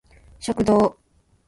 [0.39, 0.97] 食堂